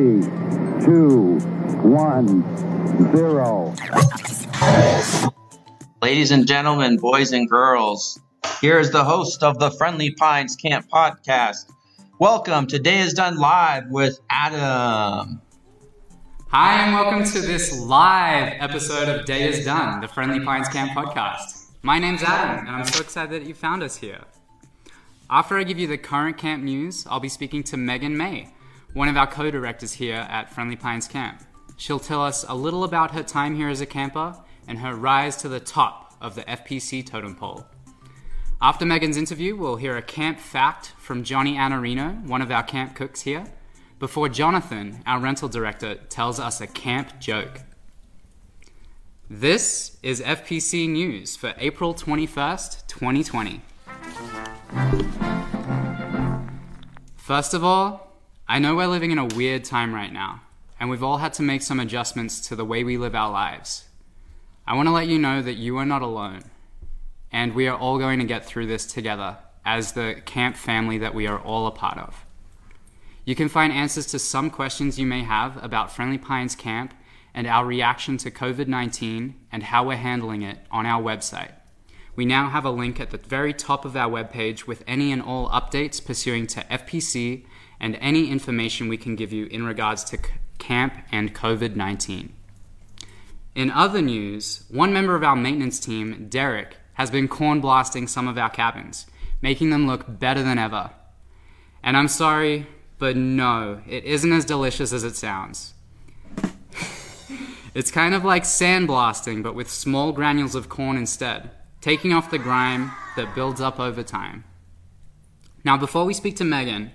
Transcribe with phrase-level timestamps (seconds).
[0.00, 0.22] three,
[0.82, 1.38] two,
[1.82, 2.42] one,
[3.14, 3.74] zero.
[6.00, 8.18] Ladies and gentlemen, boys and girls,
[8.62, 11.70] here is the host of the Friendly Pines Camp podcast.
[12.18, 15.42] Welcome Today is Done Live with Adam.
[16.48, 20.92] Hi, and welcome to this live episode of Day is Done, the Friendly Pines Camp
[20.92, 21.66] podcast.
[21.82, 24.20] My name's Adam, and I'm so excited that you found us here.
[25.28, 28.48] After I give you the current camp news, I'll be speaking to Megan May,
[28.92, 31.42] one of our co directors here at Friendly Pines Camp.
[31.76, 34.36] She'll tell us a little about her time here as a camper
[34.66, 37.66] and her rise to the top of the FPC totem pole.
[38.60, 42.94] After Megan's interview, we'll hear a camp fact from Johnny Anarino, one of our camp
[42.94, 43.46] cooks here,
[43.98, 47.62] before Jonathan, our rental director, tells us a camp joke.
[49.30, 53.62] This is FPC News for April 21st, 2020.
[57.16, 58.09] First of all,
[58.50, 60.40] I know we're living in a weird time right now,
[60.80, 63.84] and we've all had to make some adjustments to the way we live our lives.
[64.66, 66.42] I want to let you know that you are not alone,
[67.30, 71.14] and we are all going to get through this together as the camp family that
[71.14, 72.24] we are all a part of.
[73.24, 76.92] You can find answers to some questions you may have about Friendly Pines Camp
[77.32, 81.52] and our reaction to COVID 19 and how we're handling it on our website.
[82.16, 85.22] We now have a link at the very top of our webpage with any and
[85.22, 87.44] all updates pursuing to FPC
[87.80, 90.18] and any information we can give you in regards to
[90.58, 92.34] camp and COVID 19.
[93.54, 98.28] In other news, one member of our maintenance team, Derek, has been corn blasting some
[98.28, 99.06] of our cabins,
[99.42, 100.90] making them look better than ever.
[101.82, 102.66] And I'm sorry,
[102.98, 105.74] but no, it isn't as delicious as it sounds.
[107.74, 112.38] it's kind of like sandblasting, but with small granules of corn instead, taking off the
[112.38, 114.44] grime that builds up over time.
[115.64, 116.90] Now, before we speak to Megan,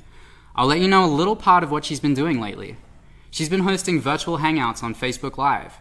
[0.58, 2.78] I'll let you know a little part of what she's been doing lately.
[3.30, 5.74] She's been hosting virtual hangouts on Facebook Live.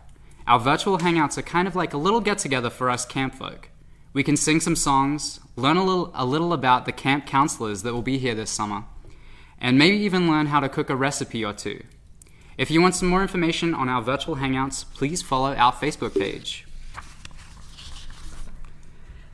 [0.48, 3.68] Our virtual hangouts are kind of like a little get together for us camp folk.
[4.12, 7.94] We can sing some songs, learn a little, a little about the camp counselors that
[7.94, 8.84] will be here this summer,
[9.60, 11.84] and maybe even learn how to cook a recipe or two.
[12.58, 16.66] If you want some more information on our virtual hangouts, please follow our Facebook page.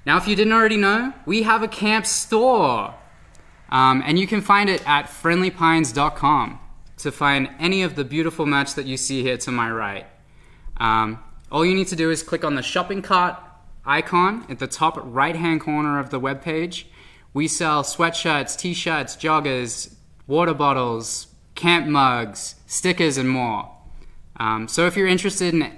[0.04, 2.94] Now, if you didn't already know, we have a camp store.
[3.70, 6.60] Um, and you can find it at friendlypines.com
[6.98, 10.06] to find any of the beautiful merch that you see here to my right.
[10.76, 13.36] Um, all you need to do is click on the shopping cart
[13.84, 16.84] icon at the top right hand corner of the webpage.
[17.32, 19.94] We sell sweatshirts, t shirts, joggers,
[20.26, 23.70] water bottles, camp mugs, stickers, and more.
[24.36, 25.76] Um, so if you're interested in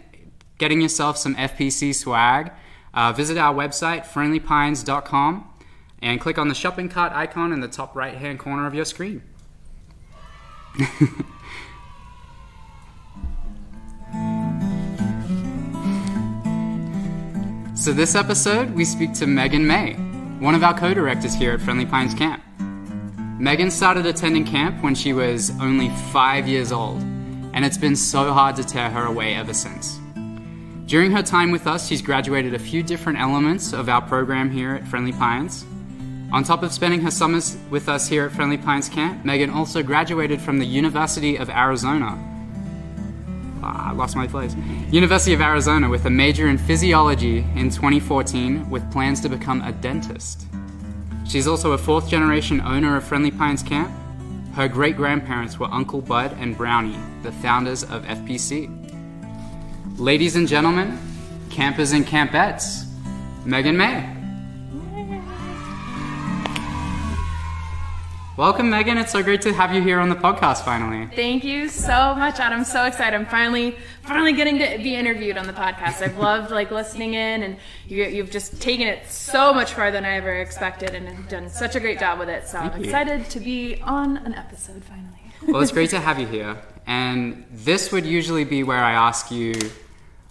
[0.58, 2.52] getting yourself some FPC swag,
[2.94, 5.51] uh, visit our website, friendlypines.com,
[6.02, 8.84] and click on the shopping cart icon in the top right hand corner of your
[8.84, 9.22] screen.
[17.74, 19.94] so, this episode, we speak to Megan May,
[20.40, 22.42] one of our co directors here at Friendly Pines Camp.
[23.38, 27.00] Megan started attending camp when she was only five years old,
[27.52, 29.98] and it's been so hard to tear her away ever since.
[30.86, 34.74] During her time with us, she's graduated a few different elements of our program here
[34.74, 35.64] at Friendly Pines.
[36.32, 39.82] On top of spending her summers with us here at Friendly Pines Camp, Megan also
[39.82, 42.18] graduated from the University of Arizona.
[43.62, 44.56] Ah, I lost my place.
[44.90, 49.72] University of Arizona with a major in physiology in 2014 with plans to become a
[49.72, 50.46] dentist.
[51.28, 53.92] She's also a fourth generation owner of Friendly Pines Camp.
[54.54, 58.70] Her great grandparents were Uncle Bud and Brownie, the founders of FPC.
[59.98, 60.98] Ladies and gentlemen,
[61.50, 62.86] campers and campettes,
[63.44, 64.11] Megan May.
[68.38, 68.96] Welcome, Megan.
[68.96, 71.06] It's so great to have you here on the podcast finally.
[71.14, 72.60] Thank you so much, Adam.
[72.60, 73.14] I'm so excited.
[73.14, 76.00] I'm finally, finally getting to be interviewed on the podcast.
[76.00, 80.06] I've loved like listening in, and you, you've just taken it so much farther than
[80.06, 82.48] I ever expected, and have done such a great job with it.
[82.48, 82.84] So Thank I'm you.
[82.86, 85.20] excited to be on an episode finally.
[85.46, 86.56] Well, it's great to have you here.
[86.86, 89.52] And this would usually be where I ask you,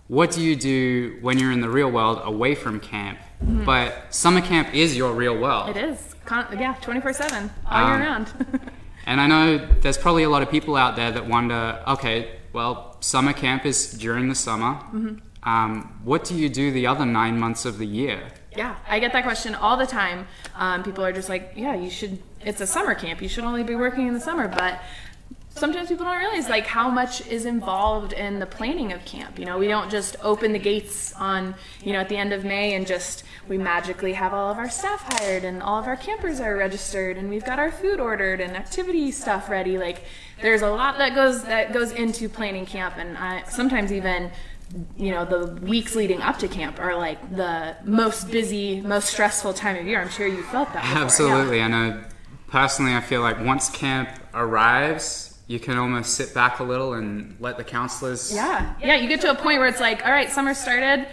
[0.08, 3.20] what do you do when you're in the real world away from camp?
[3.42, 5.70] But summer camp is your real world.
[5.76, 8.62] It is, Con- yeah, 24 seven, all year Um, round.
[9.08, 12.98] And I know there's probably a lot of people out there that wonder, okay, well,
[13.00, 14.78] summer camp is during the summer.
[15.42, 18.28] Um, what do you do the other nine months of the year?
[18.56, 20.28] Yeah, I get that question all the time.
[20.56, 23.24] Um, people are just like, yeah, you should, it's a summer camp.
[23.24, 24.48] You should only be working in the summer.
[24.48, 24.80] But
[25.50, 29.40] sometimes people don't realize like how much is involved in the planning of camp.
[29.40, 32.46] You know, we don't just open the gates on, you know, at the end of
[32.46, 35.98] May and just we magically have all of our staff hired and all of our
[35.98, 39.78] campers are registered and we've got our food ordered and activity stuff ready.
[39.78, 40.06] Like
[40.42, 44.32] there's a lot that goes that goes into planning camp, and I, sometimes even
[44.96, 49.54] you know the weeks leading up to camp are like the most busy most stressful
[49.54, 50.98] time of year i'm sure you felt that before.
[50.98, 51.04] Yeah.
[51.04, 51.62] Absolutely.
[51.62, 52.04] I know
[52.48, 57.36] personally, I feel like once camp arrives, you can almost sit back a little and
[57.42, 58.34] let the counselors.
[58.34, 58.96] Yeah, yeah.
[58.96, 61.08] You get to a point where it's like, all right, summer started.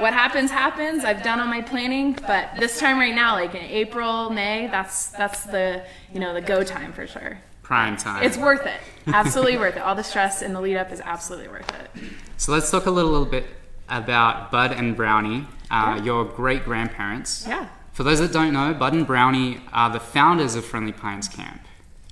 [0.00, 1.04] What happens happens.
[1.04, 5.08] I've done all my planning, but this time right now, like in April, May, that's
[5.08, 5.82] that's the
[6.12, 7.38] you know the go time for sure.
[7.62, 8.24] Prime time.
[8.24, 8.80] It's worth it.
[9.06, 9.80] Absolutely worth it.
[9.80, 12.02] All the stress in the lead up is absolutely worth it.
[12.36, 13.46] So let's talk a little, little bit
[13.88, 17.46] about Bud and Brownie, uh, your great grandparents.
[17.46, 17.68] Yeah.
[17.92, 21.60] For those that don't know, Bud and Brownie are the founders of Friendly Pines Camp.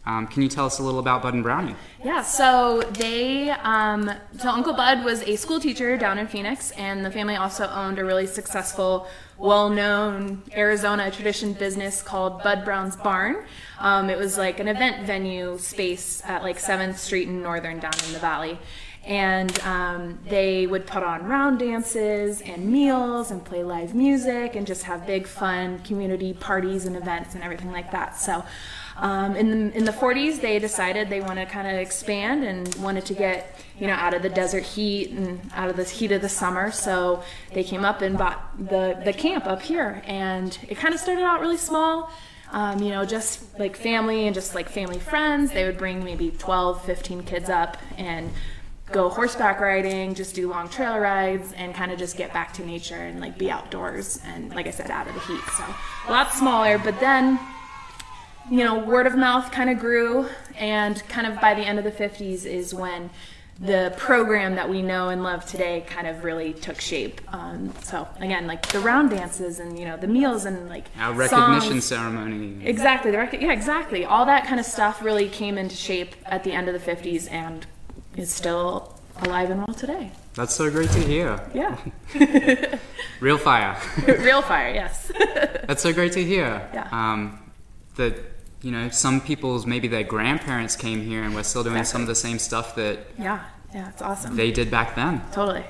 [0.08, 1.75] Um, can you tell us a little about Bud and Brownie?
[2.02, 7.05] Yeah, so they, um, so Uncle Bud was a school teacher down in Phoenix, and
[7.05, 9.06] the family also owned a really successful,
[9.37, 13.44] well known Arizona tradition business called Bud Brown's Barn.
[13.81, 17.93] Um, it was like an event venue space at like 7th Street in Northern down
[18.06, 18.58] in the valley.
[19.04, 24.66] And um, they would put on round dances and meals and play live music and
[24.66, 28.19] just have big, fun community parties and events and everything like that.
[28.19, 28.44] So
[29.00, 32.74] um, in the in the 40s, they decided they wanted to kind of expand and
[32.76, 36.10] wanted to get you know out of the desert heat and out of the heat
[36.10, 36.72] of the summer.
[36.72, 37.22] So
[37.52, 41.22] they came up and bought the the camp up here, and it kind of started
[41.22, 42.10] out really small.
[42.50, 45.52] Um, you know, just like family and just like family friends.
[45.52, 48.30] They would bring maybe 12, 15 kids up and
[48.90, 52.64] go horseback riding, just do long trail rides, and kind of just get back to
[52.64, 55.42] nature and like be outdoors and, like I said, out of the heat.
[55.58, 55.64] So
[56.08, 57.38] a lot smaller, but then
[58.50, 61.84] you know, word of mouth kind of grew, and kind of by the end of
[61.84, 63.10] the 50s is when
[63.60, 67.20] the program that we know and love today kind of really took shape.
[67.34, 71.12] Um, so again, like the round dances and you know the meals and like our
[71.12, 71.84] recognition songs.
[71.84, 72.64] ceremony.
[72.64, 74.04] Exactly, the rec- yeah, exactly.
[74.04, 77.30] All that kind of stuff really came into shape at the end of the 50s
[77.32, 77.66] and
[78.16, 80.12] is still alive and well today.
[80.34, 81.40] That's so great to hear.
[81.52, 81.76] Yeah.
[83.20, 83.76] Real fire.
[84.06, 85.10] Real fire, yes.
[85.66, 86.68] That's so great to hear.
[86.72, 86.88] Yeah.
[86.92, 87.40] Um,
[87.96, 88.14] that
[88.62, 91.93] you know, some people's maybe their grandparents came here and we're still doing Exactly.
[91.93, 93.44] some of the same stuff that yeah,
[93.75, 94.34] yeah, it's awesome.
[94.37, 95.22] they did back then.
[95.32, 95.64] totally.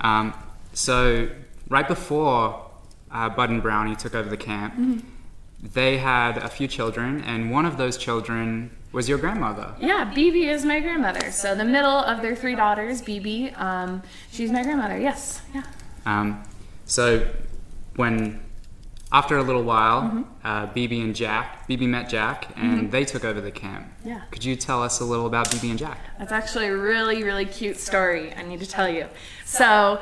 [0.00, 0.34] Um,
[0.72, 1.28] so
[1.68, 2.68] right before
[3.10, 4.98] uh, Bud and Brownie took over the camp, Mm-hmm.
[5.72, 9.74] they had a few children, and one of those children was your grandmother.
[9.80, 11.30] Yeah, BB is my grandmother.
[11.30, 14.02] So the middle of their three daughters, BB, um,
[14.32, 14.98] she's my grandmother.
[14.98, 15.62] Yes, yeah.
[16.04, 16.42] Um,
[16.84, 17.26] so
[17.96, 18.40] when
[19.12, 20.22] after a little while, Mm-hmm.
[20.44, 23.86] uh, BB and Jack, BB met Jack, and they took over the camp.
[24.04, 24.22] Yeah.
[24.30, 25.98] Could you tell us a little about BB and Jack?
[26.18, 28.32] That's actually a really, really cute story.
[28.34, 29.06] I need to tell you.
[29.44, 30.00] So,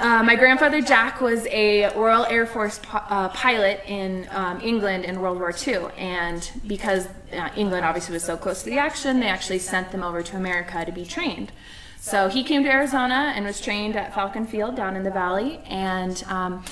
[0.00, 5.20] uh, my grandfather Jack was a Royal Air Force uh, pilot in um, England in
[5.20, 9.28] World War II, and because uh, England obviously was so close to the action, they
[9.28, 11.52] actually sent them over to America to be trained.
[12.00, 15.60] So he came to Arizona and was trained at Falcon Field down in the valley,
[15.68, 16.64] and um,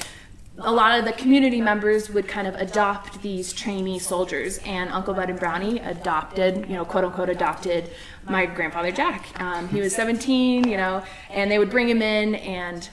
[0.63, 5.15] a lot of the community members would kind of adopt these trainee soldiers, and Uncle
[5.15, 7.91] Bud and Brownie adopted, you know, quote unquote, adopted
[8.29, 9.41] my grandfather Jack.
[9.41, 12.89] Um, he was 17, you know, and they would bring him in and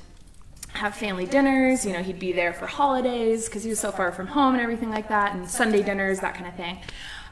[0.73, 1.85] have family dinners.
[1.85, 4.61] You know, he'd be there for holidays because he was so far from home and
[4.61, 6.79] everything like that, and Sunday dinners, that kind of thing.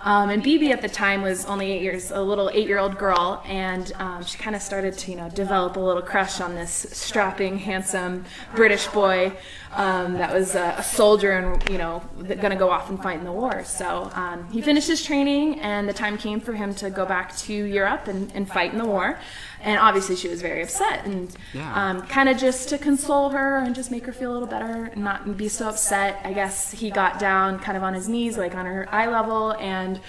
[0.02, 3.92] Um, and BB at the time was only eight years, a little eight-year-old girl, and
[3.98, 7.58] um, she kind of started to, you know, develop a little crush on this strapping,
[7.58, 8.26] handsome
[8.56, 9.32] British boy
[9.74, 13.20] um, that was a, a soldier and, you know, going to go off and fight
[13.20, 13.64] in the war.
[13.64, 17.36] So um, he finished his training, and the time came for him to go back
[17.38, 19.20] to Europe and, and fight in the war.
[19.66, 21.74] And obviously, she was very upset, and Yeah.
[21.74, 24.92] um, kind of just to console her and just make her feel a little better
[24.94, 26.22] and not be so upset.
[26.24, 29.54] I guess he got down kind of on his knees, like on her eye level,
[29.60, 30.00] and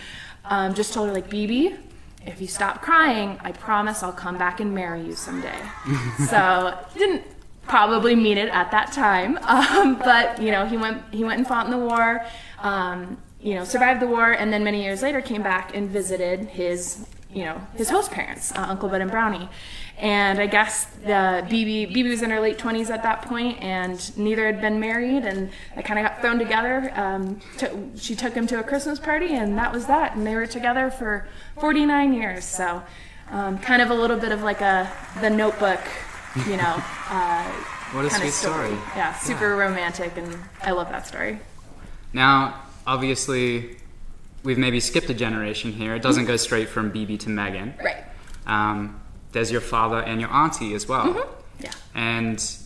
[0.44, 1.74] um, just told her, like, BB,
[2.26, 5.58] if you stop crying, I promise I'll come back and marry you someday.
[6.28, 7.22] so he didn't
[7.66, 11.48] probably mean it at that time, um, but you know, he went he went and
[11.48, 12.24] fought in the war.
[12.62, 16.40] Um, you know, survived the war, and then many years later came back and visited
[16.48, 19.48] his you know his host parents, uh, Uncle Bud and Brownie.
[19.98, 23.98] And I guess the BB BB was in her late 20s at that point, and
[24.18, 26.90] neither had been married, and they kind of got thrown together.
[26.94, 30.14] Um, to, she took him to a Christmas party, and that was that.
[30.16, 31.28] And they were together for
[31.60, 32.44] 49 years.
[32.44, 32.82] So,
[33.30, 34.90] um, kind of a little bit of like a
[35.20, 35.80] the Notebook,
[36.48, 36.82] you know.
[37.08, 37.44] Uh,
[37.92, 38.74] What a kind sweet of story.
[38.96, 41.38] Yeah, super romantic, and I love that story.
[42.12, 43.76] Now, obviously,
[44.46, 45.94] we've maybe skipped a generation here.
[45.94, 47.74] It doesn't go straight from BB to Megan.
[47.82, 48.04] Right.
[48.46, 51.06] Um, there's your father and your auntie as well.
[51.06, 51.64] Mm-hmm.
[51.64, 51.72] Yeah.
[51.94, 52.56] And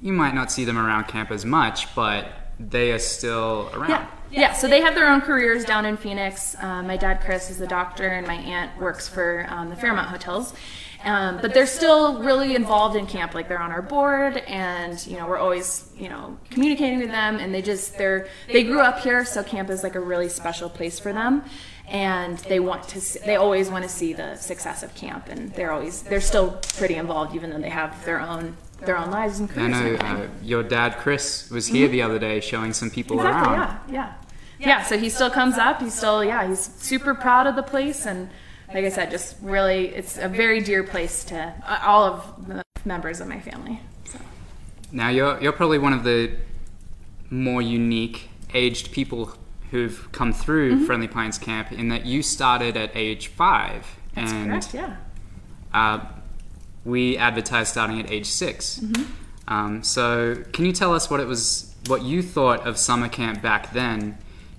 [0.00, 2.26] you might not see them around camp as much, but
[2.60, 3.90] they are still around.
[3.90, 4.06] Yeah.
[4.30, 6.54] Yeah, so they have their own careers down in Phoenix.
[6.60, 10.08] Um, my dad, Chris, is a doctor, and my aunt works for um, the Fairmont
[10.08, 10.52] Hotels.
[11.04, 13.32] Um, but they're still really involved in camp.
[13.34, 17.36] Like they're on our board, and you know we're always you know communicating with them.
[17.36, 20.68] And they just they're they grew up here, so camp is like a really special
[20.68, 21.44] place for them.
[21.90, 25.52] And they want to see, they always want to see the success of camp, and
[25.54, 29.40] they're always they're still pretty involved, even though they have their own their own lives
[29.40, 29.72] and I careers.
[29.72, 33.54] and know uh, your dad, Chris, was here the other day showing some people Exactly.
[33.54, 33.80] around.
[33.92, 34.12] Yeah.
[34.58, 34.66] Yeah.
[34.66, 34.82] Yeah.
[34.82, 35.80] So he still comes up.
[35.80, 36.46] He's still yeah.
[36.48, 38.28] He's super proud of the place, and
[38.74, 42.62] like I said, just really, it's a very dear place to uh, all of the
[42.84, 43.80] members of my family.
[44.04, 44.18] So.
[44.92, 46.32] Now you're you're probably one of the
[47.30, 49.34] more unique aged people
[49.70, 50.86] who've come through Mm-hmm.
[50.86, 54.74] Friendly Pines Camp in that you started at age five, That's and correct.
[54.74, 54.96] Yeah.
[55.74, 56.06] uh,
[56.84, 59.04] we advertised starting at age 6 Mm-hmm.
[59.52, 63.40] Um, so can you tell us what it was, what you thought of summer camp
[63.42, 64.18] back then?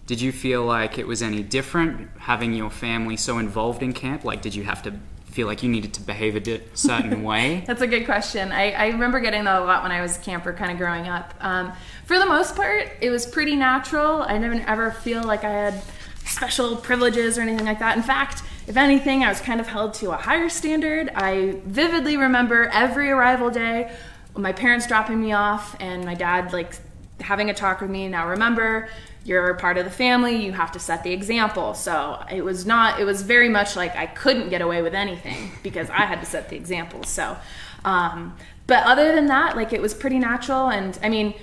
[0.10, 4.24] Did you feel like it was any different having your family so involved in camp?
[4.24, 7.64] Like, did you have to feel like you needed to behave a di- certain way?
[7.68, 8.52] That's a good question.
[8.52, 11.08] I, I remember getting that a lot when I was a camper, kind of growing
[11.08, 11.36] up.
[11.42, 11.74] Um,
[12.06, 14.24] for the most part, it was pretty natural.
[14.24, 15.84] I didn't ever feel like I had
[16.26, 17.96] special privileges or anything like that.
[17.96, 21.12] In fact, if anything, I was kind of held to a higher standard.
[21.14, 23.92] I vividly remember every arrival day,
[24.36, 26.74] my parents dropping me off, and my dad like
[27.22, 28.08] having a talk with me.
[28.08, 28.90] Now remember,
[29.26, 30.44] you're part of the family.
[30.44, 31.74] You have to set the example.
[31.74, 33.00] So it was not.
[33.00, 36.26] It was very much like I couldn't get away with anything because I had to
[36.26, 37.04] set the example.
[37.04, 37.38] So,
[37.86, 38.36] um,
[38.68, 40.70] but other than that, like it was pretty natural.
[40.70, 41.34] And I mean,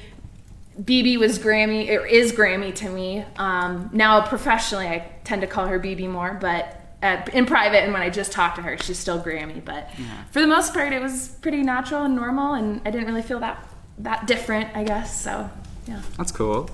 [0.80, 3.24] BB was Grammy, or is Grammy to me.
[3.36, 7.92] Um, now professionally, I tend to call her BB more, but at, in private and
[7.92, 9.64] when I just talk to her, she's still Grammy.
[9.64, 9.90] But
[10.30, 13.40] for the most part, it was pretty natural and normal, and I didn't really feel
[13.40, 13.66] that
[13.98, 15.22] that different, I guess.
[15.22, 15.48] So
[15.86, 16.02] yeah.
[16.16, 16.68] That's cool.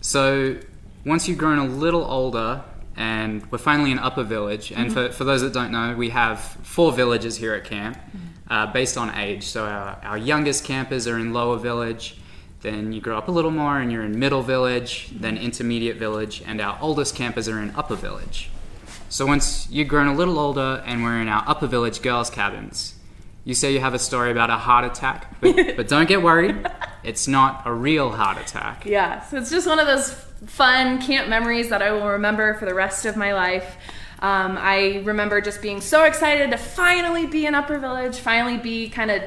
[0.00, 0.58] So
[1.04, 2.62] once you've grown a little older,
[2.96, 6.40] and we're finally in Upper Village, and for, for those that don't know, we have
[6.40, 7.98] four villages here at camp
[8.50, 9.44] uh, based on age.
[9.44, 12.16] So our, our youngest campers are in Lower Village,
[12.62, 16.42] then you grow up a little more and you're in Middle Village, then Intermediate Village,
[16.44, 18.50] and our oldest campers are in Upper Village.
[19.08, 22.94] So once you've grown a little older and we're in our Upper Village girls' cabins,
[23.48, 26.68] you say you have a story about a heart attack, but, but don't get worried.
[27.02, 28.84] It's not a real heart attack.
[28.84, 30.12] Yeah, so it's just one of those
[30.44, 33.78] fun camp memories that I will remember for the rest of my life.
[34.18, 38.90] Um, I remember just being so excited to finally be in Upper Village, finally be
[38.90, 39.22] kind of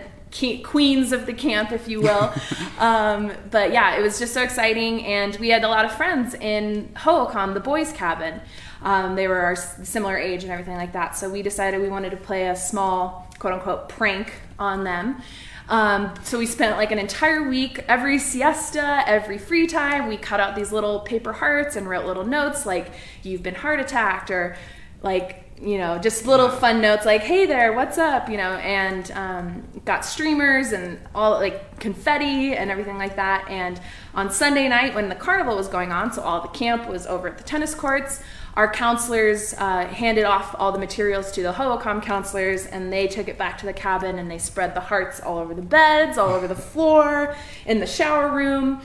[0.63, 2.31] queens of the camp, if you will.
[2.77, 6.35] um, but yeah, it was just so exciting, and we had a lot of friends
[6.35, 8.39] in Hohokam, the boys' cabin.
[8.83, 12.09] Um, they were our similar age and everything like that, so we decided we wanted
[12.11, 15.21] to play a small, quote unquote, prank on them.
[15.69, 20.39] Um, so we spent like an entire week, every siesta, every free time, we cut
[20.39, 22.91] out these little paper hearts and wrote little notes like,
[23.23, 24.57] you've been heart attacked, or
[25.01, 29.11] like, you know, just little fun notes like, hey there, what's up, you know, and
[29.11, 33.47] um, got streamers and all like confetti and everything like that.
[33.47, 33.79] And
[34.15, 37.27] on Sunday night when the carnival was going on, so all the camp was over
[37.27, 38.23] at the tennis courts,
[38.55, 43.27] our counselors uh, handed off all the materials to the Hohokam counselors, and they took
[43.27, 46.29] it back to the cabin and they spread the hearts all over the beds, all
[46.29, 48.81] over the floor, in the shower room.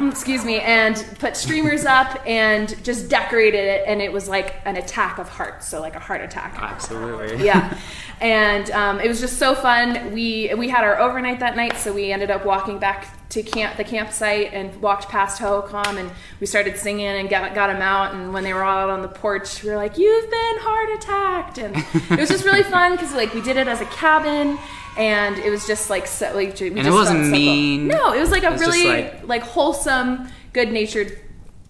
[0.00, 4.76] Excuse me, and put streamers up and just decorated it, and it was like an
[4.76, 6.56] attack of hearts, so like a heart attack.
[6.58, 7.44] Absolutely.
[7.44, 7.76] yeah.
[8.20, 10.12] And um, it was just so fun.
[10.12, 13.76] We we had our overnight that night so we ended up walking back to camp
[13.76, 18.14] the campsite and walked past Hohokam and we started singing and got, got them out
[18.14, 20.90] and when they were all out on the porch we were like you've been heart
[20.96, 21.58] attacked!
[21.58, 21.76] And
[22.12, 24.58] it was just really fun because like we did it as a cabin
[24.96, 27.30] and it was just like so like we it just wasn't so cool.
[27.32, 27.88] mean.
[27.88, 31.18] no it was like a was really like- like, wholesome good natured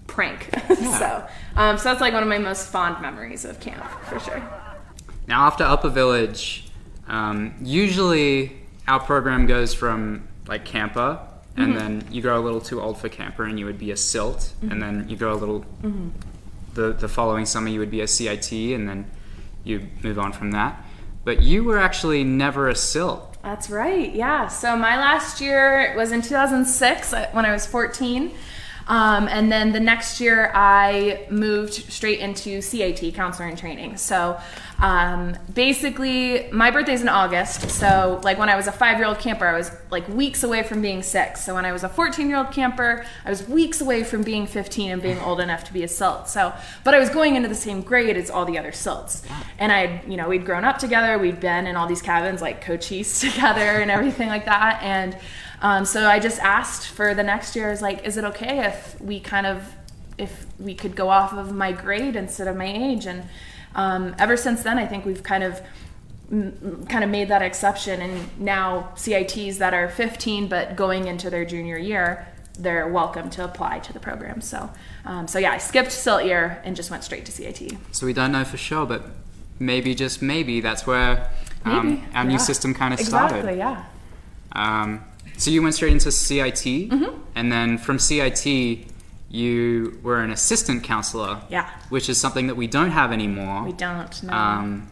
[0.07, 0.49] prank
[0.99, 1.27] so
[1.57, 4.43] um, so that's like one of my most fond memories of camp for sure
[5.27, 6.67] Now, after Upper Village,
[7.09, 8.53] um, usually
[8.87, 11.19] our program goes from like camper,
[11.57, 11.79] and Mm-hmm.
[11.79, 14.53] then you grow a little too old for camper, and you would be a silt,
[14.61, 15.61] and then you grow a little.
[15.83, 16.09] Mm-hmm.
[16.75, 19.07] The the following summer, you would be a CIT, and then
[19.63, 20.85] you move on from that.
[21.25, 23.37] But you were actually never a silt.
[23.43, 24.15] That's right.
[24.15, 24.49] Yeah.
[24.49, 28.31] So my last year was in 2006 uh, when I was 14.
[28.87, 33.97] Um, and then the next year, I moved straight into CIT, counselor in training.
[33.97, 34.39] So
[34.81, 37.71] um, basically, my birthday's in August.
[37.71, 40.63] So, like, when I was a five year old camper, I was like weeks away
[40.63, 41.45] from being six.
[41.45, 44.47] So, when I was a 14 year old camper, I was weeks away from being
[44.47, 46.29] 15 and being old enough to be a silt.
[46.29, 49.23] So, but I was going into the same grade as all the other silts.
[49.59, 52.61] And I, you know, we'd grown up together, we'd been in all these cabins like
[52.61, 54.83] Cochise together and everything like that.
[54.83, 55.17] And
[55.65, 57.69] Um, so I just asked for the next year.
[57.69, 59.65] I was like, is it okay if we kind of
[60.19, 63.07] if we could go off of my grade instead of my age?
[63.07, 63.25] And
[63.75, 65.63] um, ever since then, I think we've kind of
[66.31, 68.03] m- kind of made that exception.
[68.03, 72.29] And now CITs that are 15 but going into their junior year,
[72.59, 74.43] they're welcome to apply to the program.
[74.43, 74.69] So,
[75.07, 77.73] um, so yeah, I skipped SILT year and just went straight to CIT.
[77.91, 79.03] So we don't know for sure, but
[79.59, 81.31] maybe just maybe that's where
[81.65, 82.29] um, Maybe, our yeah.
[82.29, 83.59] new system kind of Exactly, started.
[83.59, 83.85] yeah.
[85.37, 87.19] So you went straight into CIT, Mm-hmm.
[87.35, 88.47] and then from CIT,
[89.31, 91.41] you were an assistant counselor.
[91.51, 91.69] Yeah.
[91.89, 93.65] Which is something that we don't have anymore.
[93.65, 94.33] We don't know.
[94.33, 94.89] Um,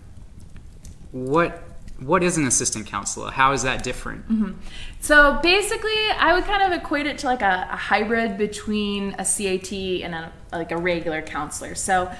[1.12, 1.62] what
[1.99, 3.31] what is an assistant counselor?
[3.31, 4.29] How is that different?
[4.29, 4.53] Mm-hmm.
[5.01, 9.25] So basically, I would kind of equate it to like a, a hybrid between a
[9.25, 9.73] CIT
[10.03, 11.77] and a, like a regular counselor.
[11.77, 12.11] So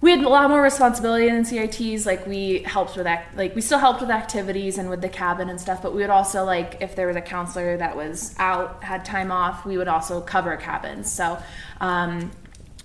[0.00, 2.06] we had a lot more responsibility than CITs.
[2.06, 5.48] Like we helped with act, like we still helped with activities and with the cabin
[5.48, 5.82] and stuff.
[5.82, 9.32] But we would also like if there was a counselor that was out had time
[9.32, 11.10] off, we would also cover cabins.
[11.10, 11.38] So
[11.80, 12.30] um,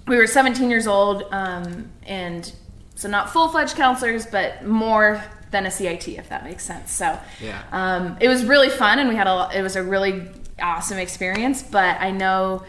[0.08, 2.52] we were 17 years old um, and
[2.96, 6.92] so not full fledged counselors, but more than a CIT if that makes sense.
[6.92, 7.62] So Yeah.
[7.72, 10.28] um, it was really fun and we had a it was a really
[10.60, 11.62] awesome experience.
[11.62, 12.64] But I know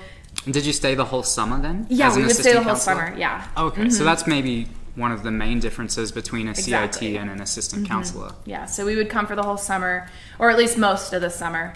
[0.51, 1.87] did you stay the whole summer then?
[1.91, 3.07] yeah as we would stay the whole counselor?
[3.07, 3.17] summer.
[3.19, 3.47] Yeah.
[3.57, 7.13] Okay, so that's maybe one of the main differences between a Exactly.
[7.13, 8.33] CIT and an assistant counselor.
[8.45, 11.31] Yeah, so we would come for the whole summer, or at least most of the
[11.31, 11.75] summer.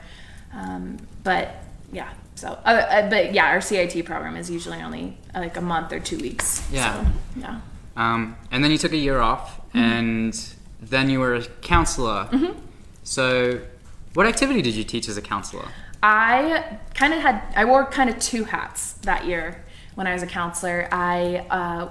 [0.53, 1.57] Um, but
[1.93, 5.61] yeah, so uh, uh, but yeah, our CIT program is usually only uh, like a
[5.61, 6.67] month or two weeks.
[6.71, 7.03] Yeah.
[7.05, 7.11] So,
[7.41, 7.61] yeah.
[7.97, 9.79] Um, and then you took a year off, Mm-hmm.
[9.79, 12.29] and then you were a counselor.
[13.05, 13.61] So,
[14.15, 15.69] what activity did you teach as a counselor?
[16.03, 19.65] I kind of had I wore kind of two hats that year
[19.95, 20.89] when I was a counselor.
[20.93, 21.89] I uh,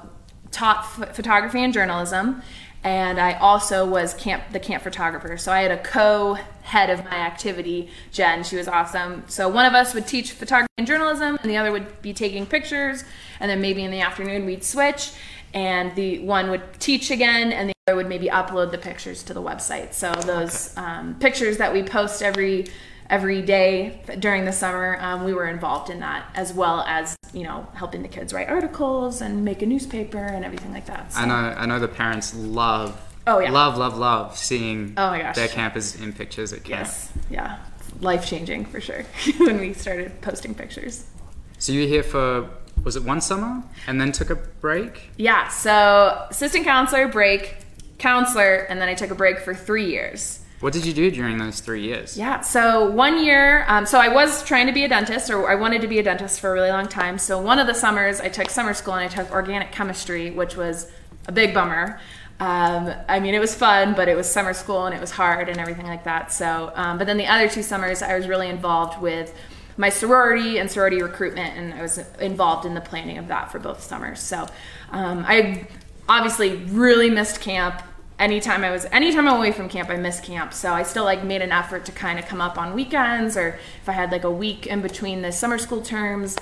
[0.51, 2.41] taught ph photography and journalism,
[2.83, 5.37] and I also was camp the camp photographer.
[5.37, 8.43] So I had a co-head of my activity, Jen.
[8.43, 9.23] She was awesome.
[9.27, 12.45] So one of us would teach photography and journalism, and the other would be taking
[12.45, 13.03] pictures.
[13.39, 15.11] And then maybe in the afternoon we'd switch,
[15.53, 19.33] and the one would teach again, and the other would maybe upload the pictures to
[19.33, 19.93] the website.
[19.93, 22.67] So those um, pictures that we post every
[23.09, 27.43] every day during the summer um, we were involved in that as well as you
[27.43, 31.19] know helping the kids write articles and make a newspaper and everything like that so.
[31.21, 33.51] I know, I know the parents love, Oh, yeah.
[33.51, 35.35] love, love, love seeing Oh my gosh.
[35.35, 36.87] their campers in pictures at camp.
[36.87, 37.59] yes yeah
[38.01, 39.03] life changing for sure
[39.39, 41.05] when we started posting pictures
[41.59, 42.49] So you were here for
[42.83, 45.09] was it one summer, and then took a break?
[45.17, 47.55] yeah so assistant counselor break
[47.97, 51.37] counselor and then i took a break for three years What did you do during
[51.37, 52.17] those three years?
[52.17, 55.55] Yeah, so one year, um, so I was trying to be a dentist, or I
[55.55, 57.19] wanted to be a dentist for a really long time.
[57.19, 60.55] So one of the summers, I took summer school and I took organic chemistry, which
[60.55, 60.91] was
[61.27, 61.99] a big bummer.
[62.39, 65.47] Um, I mean, it was fun, but it was summer school and it was hard
[65.47, 66.31] and everything like that.
[66.31, 69.35] So, um, but then the other two summers, I was really involved with
[69.77, 73.59] my sorority and sorority recruitment, and I was involved in the planning of that for
[73.59, 74.19] both summers.
[74.19, 74.47] So,
[74.91, 75.67] um, I
[76.09, 77.83] obviously really missed camp
[78.19, 80.53] anytime I was anytime I'm away from camp, I miss camp.
[80.53, 83.59] So I still like made an effort to kind of come up on weekends or
[83.81, 86.37] if I had like a week in between the summer school terms,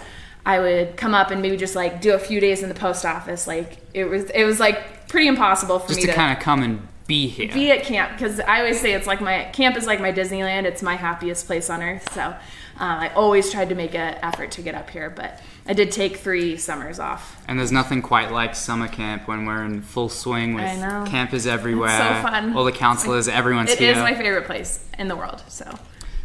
[0.45, 3.05] I would come up and maybe just like do a few days in the post
[3.05, 3.47] office.
[3.47, 6.43] Like it was it was like pretty impossible for Just me to to, kind of
[6.43, 7.51] come and be here.
[7.53, 10.63] be at camp because I always say it's like my camp is like my Disneyland.
[10.63, 12.11] It's my happiest place on earth.
[12.13, 12.35] So uh,
[12.79, 16.17] I always tried to make an effort to get up here, but I did take
[16.17, 17.43] three summers off.
[17.47, 21.05] And there's nothing quite like summer camp when we're in full swing with I know.
[21.09, 21.89] campers everywhere.
[21.89, 22.55] It's so fun.
[22.55, 23.91] All the counselors, everyone's It here.
[23.93, 25.43] is my favorite place in the world.
[25.47, 25.79] So.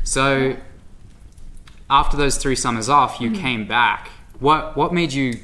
[0.05, 0.57] So
[1.89, 3.35] after those three summers off, Mm-hmm.
[3.35, 4.11] you came back.
[4.39, 5.39] What what made you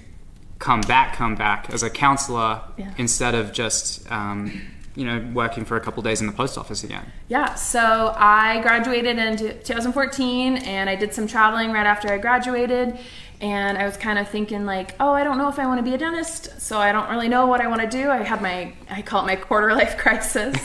[0.58, 1.14] come back?
[1.16, 2.90] Come back as a counselor Yeah.
[2.98, 4.60] instead of just um,
[4.94, 7.04] you know working for a couple days in the post office again.
[7.28, 12.98] Yeah, so I graduated in 2014 and I did some traveling right after I graduated.
[13.40, 15.82] And I was kind of thinking, like, oh, I don't know if I want to
[15.82, 18.08] be a dentist, so I don't really know what I want to do.
[18.10, 20.56] I had my, I call it my quarter life crisis.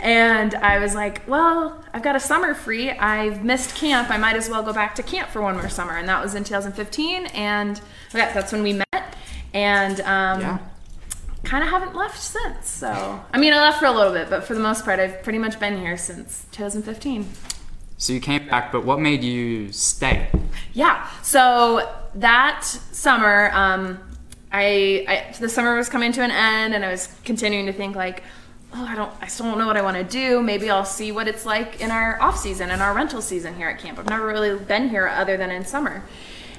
[0.00, 2.90] and I was like, well, I've got a summer free.
[2.90, 4.10] I've missed camp.
[4.10, 5.96] I might as well go back to camp for one more summer.
[5.96, 7.26] And that was in 2015.
[7.26, 7.80] And
[8.14, 9.16] yeah, that's when we met.
[9.52, 10.58] And um, Yeah.
[11.42, 12.68] kind of haven't left since.
[12.68, 15.22] So, I mean, I left for a little bit, but for the most part, I've
[15.24, 17.26] pretty much been here since 2015.
[18.04, 20.28] So you came back, but what made you stay?
[20.74, 21.08] Yeah.
[21.22, 23.98] So that summer, um,
[24.52, 27.96] I, I the summer was coming to an end, and I was continuing to think
[27.96, 28.22] like,
[28.74, 30.42] oh, I don't, I still don't know what I want to do.
[30.42, 33.68] Maybe I'll see what it's like in our off season, in our rental season here
[33.68, 33.98] at camp.
[33.98, 36.04] I've never really been here other than in summer,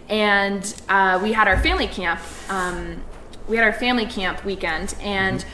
[0.10, 2.22] and uh, we had our family camp.
[2.50, 3.04] Um,
[3.48, 5.46] we had our family camp weekend, and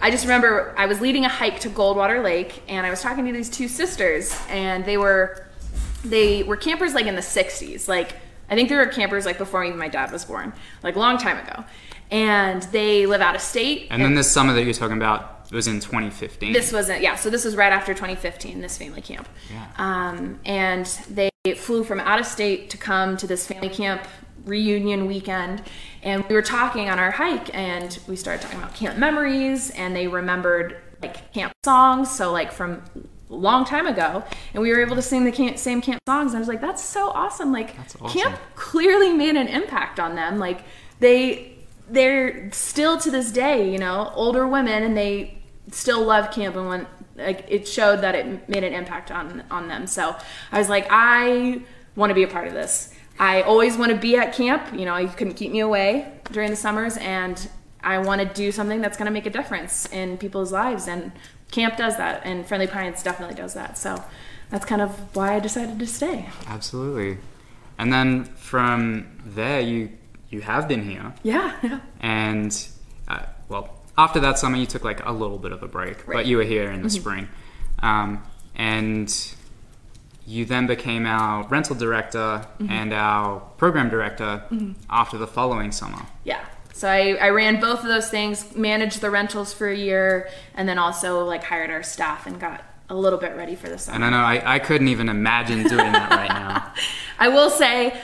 [0.00, 3.24] I just remember I was leading a hike to Goldwater Lake, and I was talking
[3.26, 5.46] to these two sisters, and they were
[6.04, 7.88] they were campers like in the 60s.
[7.88, 8.14] Like,
[8.48, 11.18] I think they were campers like before even my dad was born, like a long
[11.18, 11.64] time ago.
[12.10, 13.88] And they live out of state.
[13.90, 16.52] And then this summer that you're talking about was in 2015.
[16.52, 19.28] This wasn't, yeah, so this was right after 2015, this family camp.
[19.52, 19.66] Yeah.
[19.76, 24.02] Um, and they flew from out of state to come to this family camp
[24.46, 25.62] reunion weekend.
[26.02, 29.94] And we were talking on our hike, and we started talking about camp memories, and
[29.94, 32.10] they remembered like camp songs.
[32.10, 32.82] So, like from
[33.28, 36.32] a long time ago, and we were able to sing the camp, same camp songs.
[36.32, 37.52] And I was like, that's so awesome.
[37.52, 38.08] Like, awesome.
[38.08, 40.38] camp clearly made an impact on them.
[40.38, 40.62] Like,
[41.00, 41.52] they
[41.88, 45.38] they're still to this day, you know, older women, and they
[45.70, 49.68] still love camp and when like it showed that it made an impact on on
[49.68, 49.86] them.
[49.86, 50.14] So
[50.52, 51.62] I was like, I
[51.96, 52.92] want to be a part of this.
[53.18, 54.72] I always want to be at camp.
[54.78, 57.48] You know, you couldn't keep me away during the summers, and
[57.82, 60.88] I want to do something that's going to make a difference in people's lives.
[60.88, 61.12] And
[61.50, 63.78] camp does that, and Friendly Pines definitely does that.
[63.78, 64.02] So
[64.50, 66.28] that's kind of why I decided to stay.
[66.46, 67.18] Absolutely.
[67.78, 69.90] And then from there, you
[70.28, 71.80] you have been here, Yeah, yeah.
[72.00, 72.68] and
[73.06, 76.08] uh, well, after that summer, you took like a little bit of a break, but
[76.08, 76.18] Right.
[76.22, 76.30] Mm-hmm.
[76.30, 77.28] you were here in the spring,
[77.80, 78.22] um,
[78.56, 79.08] and
[80.26, 82.70] you then became our rental director Mm-hmm.
[82.70, 84.42] and our program director
[84.90, 86.02] after the following summer.
[86.24, 86.44] Yeah.
[86.72, 90.68] So I, I ran both of those things, managed the rentals for a year, and
[90.68, 93.96] then also like hired our staff and got a little bit ready for the summer.
[93.96, 96.72] And I know I, I couldn't even imagine doing that right now.
[97.18, 97.98] I will say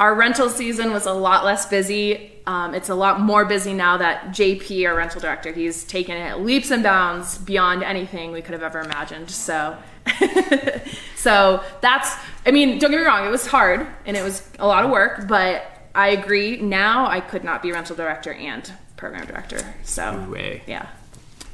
[0.00, 2.32] our rental season was a lot less busy.
[2.46, 6.40] Um, it's a lot more busy now that JP, our rental director, he's taken it
[6.40, 9.30] leaps and bounds beyond anything we could have ever imagined.
[9.30, 9.76] So,
[11.16, 12.14] so that's.
[12.44, 14.90] I mean, don't get me wrong, it was hard and it was a lot of
[14.90, 16.56] work, but I agree.
[16.56, 19.74] Now I could not be rental director and program director.
[19.84, 20.62] So, way.
[20.66, 20.88] yeah.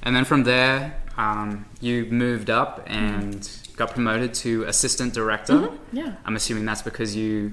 [0.03, 5.55] And then from there, um, you moved up and got promoted to assistant director.
[5.55, 5.97] Mm-hmm.
[5.97, 6.15] Yeah.
[6.25, 7.53] I'm assuming that's because you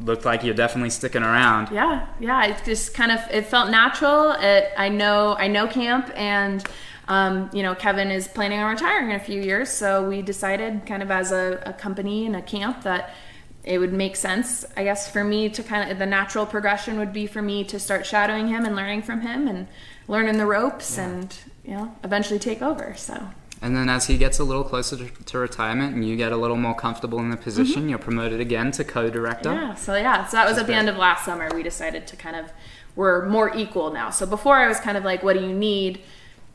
[0.00, 1.70] looked like you're definitely sticking around.
[1.72, 6.10] yeah yeah it just kind of it felt natural it, i know i know camp
[6.16, 6.64] and
[7.08, 10.86] um, you know kevin is planning on retiring in a few years so we decided
[10.86, 13.14] kind of as a, a company and a camp that
[13.62, 17.12] it would make sense i guess for me to kind of the natural progression would
[17.12, 19.66] be for me to start shadowing him and learning from him and
[20.08, 23.28] learning the ropes and you know eventually take over so
[23.62, 26.58] And then as he gets a little closer to, retirement and you get a little
[26.58, 29.48] more comfortable in the position, you're promoted again to co-director.
[29.48, 29.68] Mm-hmm.
[29.68, 31.48] Yeah, so yeah, so that was at the end of last summer.
[31.54, 32.52] We decided to kind of
[32.96, 34.10] we're more equal now.
[34.10, 36.00] So before I was kind of like, what do you need?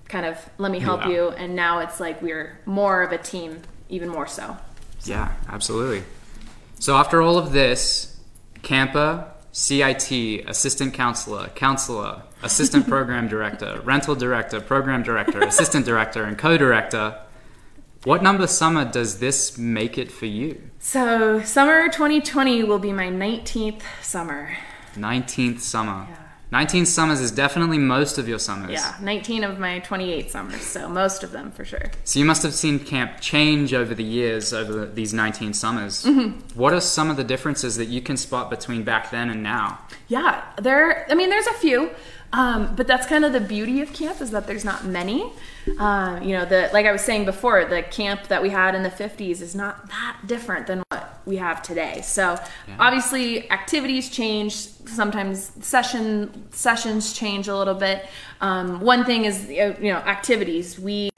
[0.10, 1.10] Kind of let me help Yeah.
[1.10, 4.58] you, and now it's like we're more of a team, even more so.
[5.06, 6.04] Yeah, absolutely.
[6.80, 8.17] So after all of this,
[8.63, 10.12] camper, CIT,
[10.48, 17.19] assistant counselor, counselor, assistant program director, rental director, program director, assistant director, and co-director.
[18.06, 20.62] What number summer does this make it for you?
[20.80, 24.56] So summer 2020 will be my 19th summer.
[24.95, 26.08] 19th summer.
[26.51, 28.71] 19 summers is definitely most of your summers.
[28.71, 30.62] Yeah, 19 of my 28 summers.
[30.62, 31.91] So most of them for sure.
[32.03, 36.03] So you must have seen camp change over the years, over the, these 19 summers.
[36.03, 36.59] Mm-hmm.
[36.59, 39.79] What are some of the differences that you can spot between back then and now?
[40.07, 41.09] Yeah, there.
[41.12, 41.91] I mean, there's a few,
[42.33, 45.31] um, but that's kind of the beauty of camp is that there's not many.
[45.77, 48.84] Um, you know, the like I was saying before, the camp that we had in
[48.84, 52.01] the 50s is not that different than what we have today.
[52.01, 52.38] So
[52.79, 54.55] obviously, activities change.
[54.55, 58.08] Sometimes session sessions change a little bit.
[58.41, 60.79] Um, one thing is you know activities.
[60.79, 61.10] We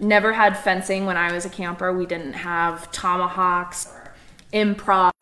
[0.00, 1.92] never had fencing when I was a camper.
[1.92, 3.92] We didn't have tomahawks.
[4.52, 5.12] Improv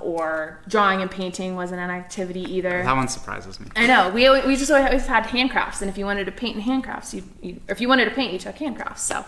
[0.00, 2.82] or drawing and painting wasn't an activity either.
[2.82, 3.68] That one surprises me.
[3.76, 4.10] I know.
[4.10, 7.22] We, we just always had handcrafts, and if you wanted to paint in handcrafts, you,
[7.40, 8.98] you or if you wanted to paint, you took handcrafts.
[8.98, 9.24] So,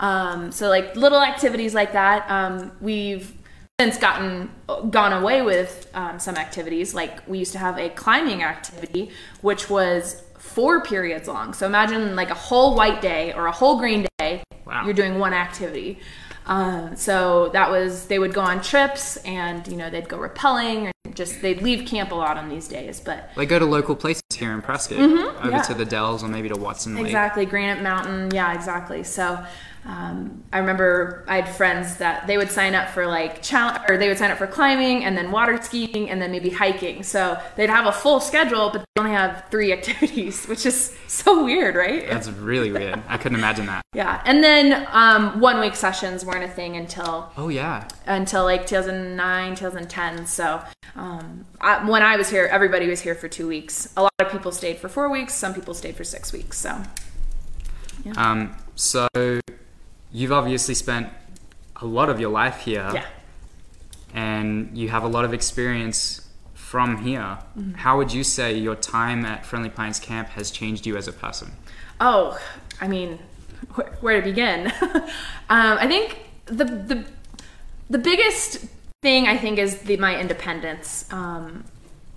[0.00, 2.28] um, so like little activities like that.
[2.30, 3.32] Um, we've
[3.80, 4.50] since gotten
[4.90, 6.94] gone away with um, some activities.
[6.94, 11.54] Like we used to have a climbing activity, which was four periods long.
[11.54, 14.42] So imagine like a whole white day or a whole green day.
[14.66, 14.84] Wow.
[14.84, 16.00] You're doing one activity.
[16.48, 20.88] Um, so that was they would go on trips and you know they'd go rappelling
[20.88, 23.00] or just they'd leave camp a lot on these days.
[23.00, 25.50] But They go to local places here in Prescott, over Mm-hmm.
[25.50, 25.62] yeah.
[25.62, 27.06] to the Dells or maybe to Watson Lake.
[27.06, 28.30] Exactly, Granite Mountain.
[28.32, 29.02] Yeah, exactly.
[29.04, 29.44] So
[29.88, 33.96] um, I remember I had friends that they would sign up for like challenge, or
[33.96, 37.02] they would sign up for climbing and then water skiing and then maybe hiking.
[37.02, 41.42] So they'd have a full schedule, but they only have three activities, which is so
[41.42, 42.06] weird, right?
[42.06, 43.02] That's really weird.
[43.08, 43.80] I couldn't imagine that.
[43.94, 44.20] yeah.
[44.26, 47.88] And then um, one week sessions weren't a thing until Oh yeah.
[48.06, 50.62] until like 2009 2010 so
[50.96, 54.30] um, I, when i was here everybody was here for two weeks a lot of
[54.32, 56.82] people stayed for four weeks some people stayed for six weeks so
[58.16, 59.08] Um, so
[60.12, 61.08] you've obviously spent
[61.76, 62.90] a lot of your life here.
[62.92, 63.06] Yeah.
[64.14, 67.38] And you have a lot of experience from here.
[67.76, 71.12] How would you say your time at Friendly Pines Camp has changed you as a
[71.12, 71.52] person?
[72.00, 72.38] Oh,
[72.80, 73.18] I mean,
[73.74, 74.66] where, where to begin?
[74.82, 75.10] um,
[75.48, 77.04] I think the the
[77.90, 78.66] the biggest
[79.02, 81.10] thing I think is the, my independence.
[81.12, 81.64] Um,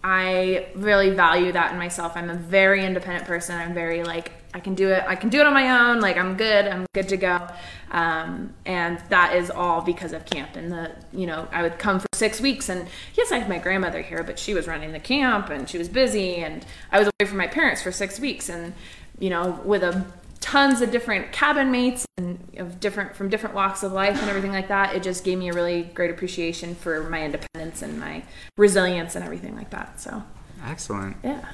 [0.04, 2.14] I really value that in myself.
[2.16, 3.58] I'm a very independent person.
[3.58, 5.04] I'm very like I can do it.
[5.08, 6.02] I can do it on my own.
[6.02, 6.68] Like I'm good.
[6.68, 7.48] I'm good to go.
[7.92, 10.56] Um, and that is all because of camp.
[10.56, 13.58] And the you know I would come for six weeks, and yes, I had my
[13.58, 17.08] grandmother here, but she was running the camp and she was busy, and I was
[17.08, 18.74] away from my parents for six weeks, and
[19.20, 20.06] you know with a
[20.42, 24.52] tons of different cabin mates and of different from different walks of life and everything
[24.52, 28.24] like that it just gave me a really great appreciation for my independence and my
[28.58, 30.24] resilience and everything like that so
[30.66, 31.16] Excellent.
[31.24, 31.46] yeah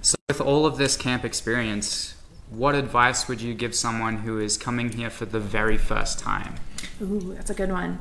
[0.00, 2.14] So, with all of this camp experience,
[2.50, 6.56] what advice would you give someone who is coming here for the very first time?
[7.00, 8.00] Ooh, that's a good one.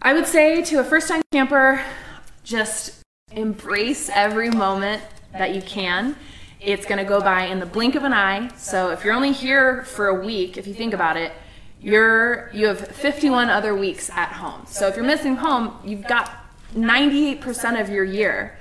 [0.00, 1.84] I would say to a first time camper,
[2.44, 6.16] just embrace every moment that you can.
[6.60, 8.50] It's going to go by in the blink of an eye.
[8.56, 11.32] So if you're only here for a week, if you think about it,
[11.80, 14.64] you're you have 51 other weeks at home.
[14.66, 16.30] So if you're missing home, you've got
[16.74, 18.58] 98% of your year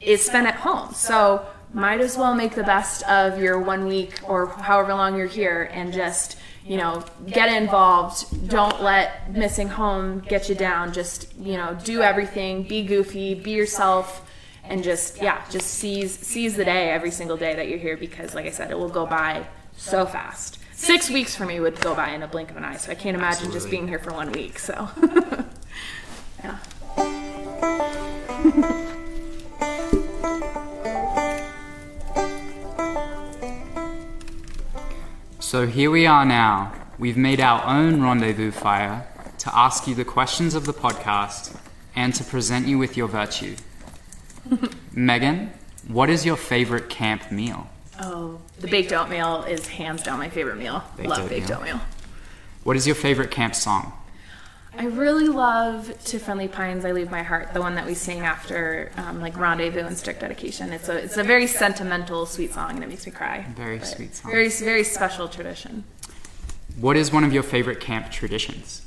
[0.00, 0.92] is spent at home.
[0.92, 5.26] So might as well make the best of your one week or however long you're
[5.26, 8.48] here and just, you know, get involved.
[8.48, 10.92] Don't let missing home get you down.
[10.92, 14.24] Just, you know, do everything, be goofy, be yourself
[14.68, 18.34] and just yeah, just seize seize the day every single day that you're here because
[18.34, 20.58] like I said, it will go by so fast.
[20.72, 22.94] Six weeks for me would go by in a blink of an eye, so I
[22.94, 24.58] can't imagine just being here for one week.
[24.58, 24.88] So
[26.44, 26.58] yeah.
[35.48, 36.74] So, here we are now.
[36.98, 39.08] We've made our own rendezvous fire
[39.38, 41.56] to ask you the questions of the podcast
[41.96, 43.56] and to present you with your virtue.
[44.92, 45.50] Megan,
[45.86, 47.66] what is your favorite camp meal?
[47.98, 50.84] Oh, the baked oatmeal is hands down my favorite meal.
[50.98, 51.76] Baked Love baked oatmeal.
[51.76, 51.80] oatmeal.
[52.64, 53.94] What is your favorite camp song?
[54.76, 58.20] I really love "To Friendly Pines, I Leave My Heart," the one that we sing
[58.20, 60.72] after um, like rendezvous and stick dedication.
[60.72, 63.46] It's a it's a very sentimental, sweet song, and it makes me cry.
[63.56, 64.30] Very sweet song.
[64.30, 65.84] Very very special tradition.
[66.78, 68.82] What is one of your favorite camp traditions?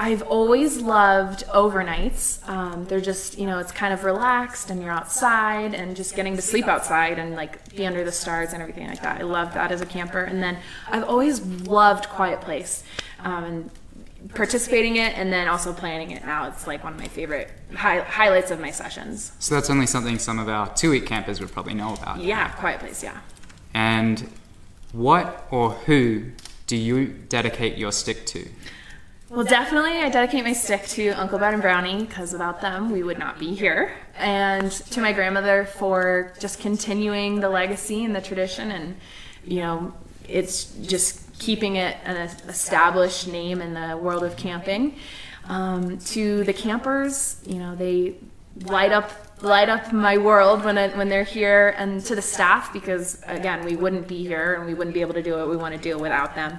[0.00, 2.48] I've always loved overnights.
[2.48, 6.36] Um, they're just, you know, it's kind of relaxed and you're outside and just getting
[6.36, 9.20] to sleep outside and like be under the stars and everything like that.
[9.20, 10.20] I love that as a camper.
[10.20, 12.84] And then I've always loved Quiet Place
[13.24, 13.70] um, and
[14.34, 16.48] participating it and then also planning it now.
[16.48, 19.32] It's like one of my favorite hi- highlights of my sessions.
[19.38, 22.20] So, that's only something some of our two week campers would probably know about.
[22.20, 23.20] Yeah, Quiet Place, yeah.
[23.74, 24.28] And
[24.92, 26.24] what or who
[26.66, 28.48] do you dedicate your stick to?
[29.30, 33.02] Well, definitely, I dedicate my stick to Uncle Ben and Brownie because without them, we
[33.02, 33.92] would not be here.
[34.16, 38.70] And to my grandmother for just continuing the legacy and the tradition.
[38.70, 38.96] And,
[39.44, 39.92] you know,
[40.26, 42.16] it's just keeping it an
[42.48, 44.96] established name in the world of camping.
[45.46, 48.16] Um, to the campers, you know, they
[48.62, 52.72] light up light up my world when I, when they're here and to the staff
[52.72, 55.56] because again we wouldn't be here and we wouldn't be able to do what we
[55.56, 56.58] want to do without them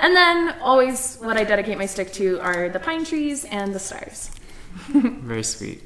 [0.00, 3.78] and then always what i dedicate my stick to are the pine trees and the
[3.78, 4.30] stars
[4.88, 5.82] Very sweet.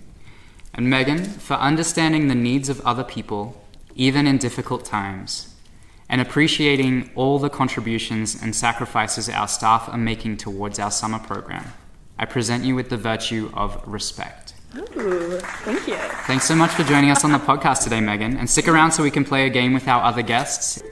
[0.74, 5.54] And Megan, for understanding the needs of other people, even in difficult times,
[6.08, 11.64] and appreciating all the contributions and sacrifices our staff are making towards our summer program,
[12.18, 14.54] I present you with the virtue of respect.
[14.76, 18.48] Ooh, thank you Thanks so much for joining us on the podcast today, Megan, and
[18.48, 20.82] stick around so we can play a game with our other guests.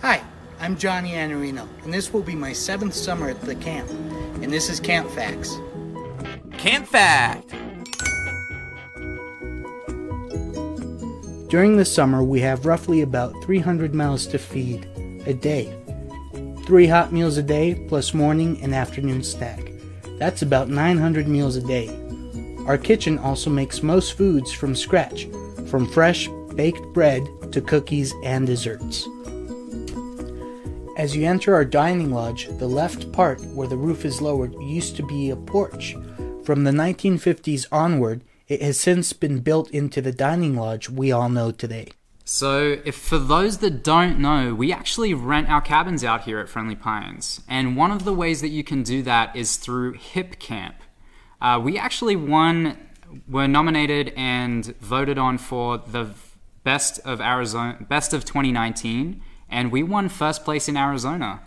[0.00, 0.22] Hi,
[0.60, 3.88] I'm Johnny Anarino, and this will be my seventh summer at the camp.
[4.42, 5.56] And this is Camp Facts.
[6.58, 7.54] Camp Fact.
[11.54, 14.88] During the summer, we have roughly about 300 mouths to feed
[15.24, 15.72] a day.
[16.66, 19.70] Three hot meals a day, plus morning and afternoon snack.
[20.18, 21.96] That's about 900 meals a day.
[22.66, 25.28] Our kitchen also makes most foods from scratch,
[25.68, 29.06] from fresh baked bread to cookies and desserts.
[30.96, 34.96] As you enter our dining lodge, the left part where the roof is lowered used
[34.96, 35.94] to be a porch.
[36.42, 41.28] From the 1950s onward, it has since been built into the dining lodge we all
[41.28, 41.88] know today.
[42.26, 46.48] So, if for those that don't know, we actually rent our cabins out here at
[46.48, 50.74] Friendly Pines, and one of the ways that you can do that is through Hipcamp.
[51.42, 52.78] Uh, we actually won,
[53.28, 56.14] were nominated and voted on for the
[56.62, 61.42] best of Arizona, best of 2019, and we won first place in Arizona.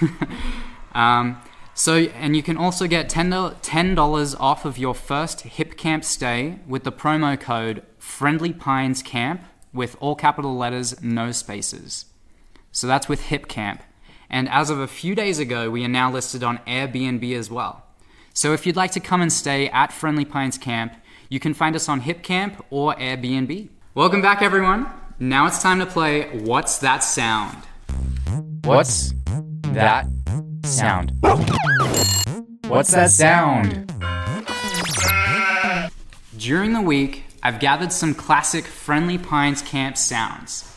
[0.94, 1.38] um,
[1.74, 6.84] so, and you can also get $10 off of your first Hip Camp stay with
[6.84, 12.06] the promo code Friendly Pines Camp with all capital letters, no spaces.
[12.72, 13.82] So that's with Hip Camp.
[14.28, 17.84] And as of a few days ago, we are now listed on Airbnb as well.
[18.34, 20.94] So if you'd like to come and stay at Friendly Pines Camp,
[21.28, 23.68] you can find us on Hip Camp or Airbnb.
[23.94, 24.86] Welcome back, everyone.
[25.18, 27.58] Now it's time to play What's That Sound?
[28.64, 29.14] What's
[29.62, 30.06] that
[30.64, 31.12] sound?
[32.66, 33.92] What's that sound?
[36.36, 40.68] During the week, I've gathered some classic Friendly Pines Camp sounds.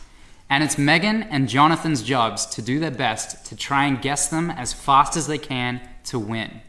[0.50, 4.52] And it's Megan and Jonathan's jobs to do their best to try and guess them
[4.52, 6.62] as fast as they can to win.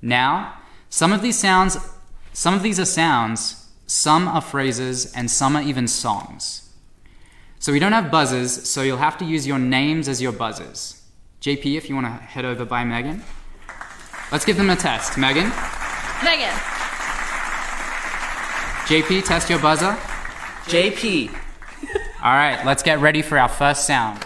[0.00, 1.78] Now, some of these sounds,
[2.32, 6.72] some of these are sounds, some are phrases, and some are even songs.
[7.58, 10.95] So we don't have buzzers, so you'll have to use your names as your buzzers.
[11.40, 13.22] JP, if you want to head over by Megan.
[14.32, 15.16] Let's give them a test.
[15.16, 15.52] Megan,
[16.24, 16.54] Megan.
[18.86, 19.96] JP, test your buzzer.
[20.66, 21.28] JP.
[22.22, 24.24] All right, let's get ready for our first sound.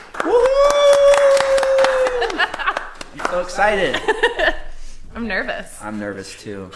[3.12, 4.01] I'm so excited.
[5.14, 5.79] I'm nervous.
[5.83, 6.70] I'm nervous too.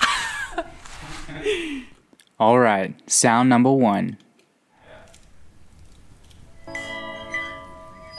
[2.38, 4.18] All right, sound number one.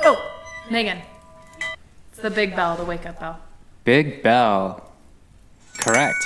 [0.04, 0.32] Oh,
[0.72, 1.02] Megan.
[2.26, 3.40] It's the big bell, the wake up bell.
[3.84, 4.92] Big bell.
[5.78, 6.18] Correct.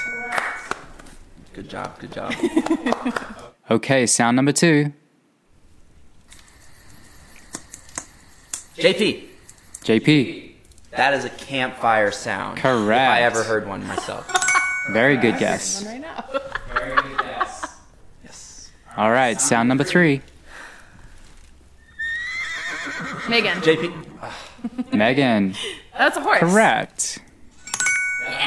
[1.52, 2.34] Good job, good job.
[3.72, 4.92] Okay, sound number two.
[8.78, 9.26] JP.
[9.84, 10.54] JP.
[10.90, 12.58] That is a campfire sound.
[12.58, 13.12] If Correct.
[13.12, 14.28] I ever heard one myself.
[14.92, 15.86] Very good guess.
[15.86, 16.24] Right now.
[18.24, 18.72] Yes.
[18.98, 20.22] All right, sound number three.
[23.30, 23.58] Megan.
[23.62, 24.94] JP.
[24.94, 25.56] Megan.
[26.00, 26.40] That's a horse.
[26.40, 27.20] Correct.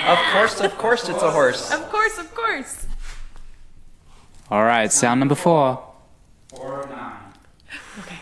[0.07, 1.71] Of course, of course it's a horse.
[1.71, 2.87] Of course, of course.
[4.51, 5.85] All right, sound number four.
[6.55, 6.65] Okay,
[7.99, 8.17] okay.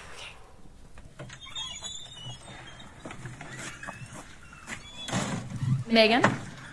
[5.86, 6.24] Megan.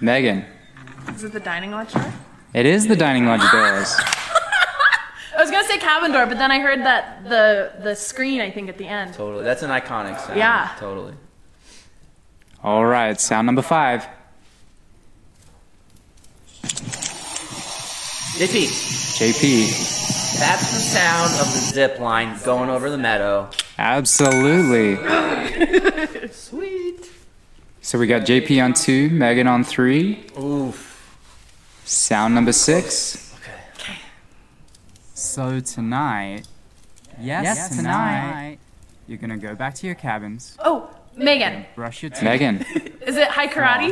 [0.02, 0.43] Megan.
[1.13, 2.12] Is it the dining lodge door?
[2.56, 3.96] It is the dining lodge doors.
[5.38, 8.41] I was gonna say cabin door, but then I heard that the the screen.
[8.41, 9.13] I think at the end.
[9.13, 9.43] Totally.
[9.43, 10.39] That's an iconic sound.
[10.39, 10.72] Yeah.
[10.80, 11.13] Totally.
[12.63, 14.08] All right, sound number five.
[18.38, 18.67] JP.
[19.17, 20.39] JP.
[20.39, 23.50] That's the sound of the zip line going over the meadow.
[23.78, 24.96] Absolutely.
[26.32, 27.10] Sweet.
[27.82, 30.26] So we got JP on two, Megan on three.
[30.39, 30.93] Oof.
[31.86, 33.34] Sound number six.
[33.80, 33.98] Okay.
[35.13, 36.46] So tonight,
[37.20, 38.60] yes, tonight,
[39.08, 41.66] you're gonna go back to your cabins, Oh, Megan.
[41.76, 42.66] brush your teeth, Megan,
[43.06, 43.92] Is it high karate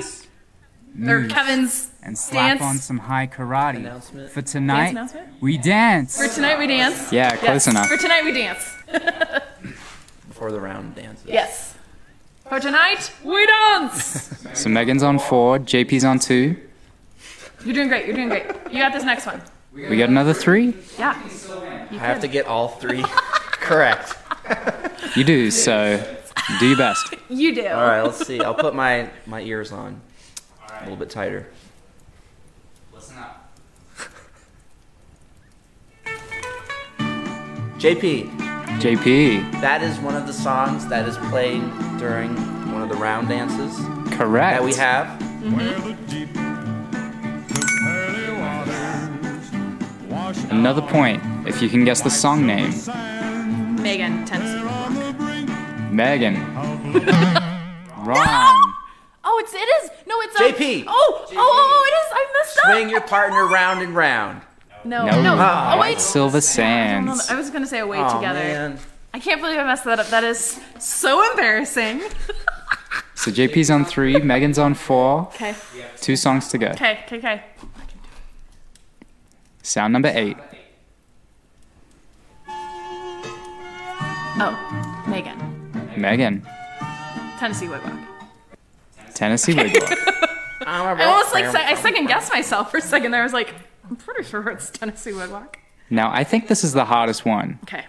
[0.96, 2.62] or move, Kevin's and slap dance?
[2.62, 3.78] on some high karate.
[3.78, 4.30] Announcement.
[4.32, 5.28] For tonight, announcement?
[5.42, 6.18] we dance.
[6.18, 7.12] For tonight we dance.
[7.12, 7.40] Yeah, Yes.
[7.44, 7.88] close enough.
[7.88, 8.64] For tonight we dance.
[10.28, 11.26] Before the round dances.
[11.28, 11.76] Yes.
[12.48, 14.32] For tonight we dance.
[14.56, 16.56] So Megan's on four, JP's on two.
[17.66, 18.06] You're doing great.
[18.06, 18.46] You're doing great.
[18.72, 19.42] You got this next one.
[19.74, 20.74] We got another three.
[20.98, 21.20] Yeah.
[21.92, 23.04] I have to get all three
[23.52, 24.14] correct.
[25.18, 25.52] You do.
[25.52, 26.00] So
[26.60, 27.13] do your best.
[27.29, 27.67] You do.
[27.67, 28.39] All right, let's see.
[28.39, 29.99] I'll put my, my ears on
[30.69, 31.47] a little bit tighter.
[32.93, 33.51] Listen up.
[37.79, 38.29] JP,
[38.79, 39.60] JP.
[39.62, 41.62] that is one of the songs that is played
[41.97, 42.36] during
[42.71, 43.75] one of the round dances
[44.15, 44.60] Correct.
[44.60, 45.19] that we have.
[50.51, 52.71] Another point if you can guess the song name.
[53.81, 54.85] Megan, Tennessee.
[55.95, 56.36] Megan.
[58.05, 58.62] Wrong.
[59.27, 59.89] Oh, it's it is.
[60.05, 60.84] No, it's JP.
[60.88, 62.12] Oh, oh, oh, oh, it is.
[62.13, 62.63] I messed up.
[62.75, 64.41] Swing your partner round and round.
[64.84, 65.19] No, No.
[65.23, 65.36] no.
[65.39, 65.99] Ah, oh wait.
[65.99, 67.27] Silver Sands.
[67.27, 68.38] I was gonna say away Oh, together.
[68.39, 68.77] man.
[69.15, 70.06] I can't believe I messed that up.
[70.10, 72.04] That is so embarrassing.
[73.15, 75.21] So JP's on three, Megan's on four.
[75.33, 75.56] Okay,
[76.02, 76.67] Two songs to go.
[76.67, 77.43] okay, okay, okay.
[79.63, 80.37] Sound number eight.
[84.37, 85.54] Oh, Megan,
[85.98, 86.46] Megan.
[87.39, 88.00] Tennessee Wig Walk.
[89.13, 90.00] Tennessee Wig Walk.
[90.67, 93.21] I'm almost like se- I second guessed myself for a second there.
[93.21, 93.54] I was like,
[93.89, 95.58] I'm pretty sure it's Tennessee Wig Walk.
[95.89, 97.60] now I think this is the hottest one.
[97.63, 97.85] Okay.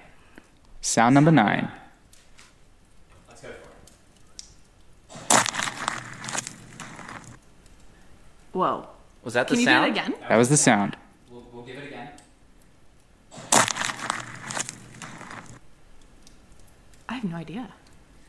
[0.82, 1.70] Sound number nine.
[8.52, 8.86] Whoa.
[9.22, 9.94] Was that the Can you sound?
[9.94, 10.14] do it again?
[10.28, 10.96] That was the sound.
[11.30, 12.10] We'll, we'll give it again.
[17.08, 17.68] I have no idea.